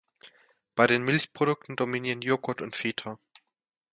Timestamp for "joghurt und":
2.23-2.75